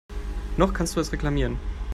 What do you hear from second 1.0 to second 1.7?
reklamieren.